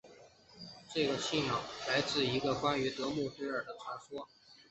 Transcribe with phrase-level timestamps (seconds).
[0.91, 4.27] 这个信仰来自一个关于得墨忒耳的传说。